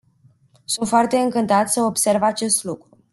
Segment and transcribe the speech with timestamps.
[0.65, 2.97] Sunt foarte încântat să observ acest lucru.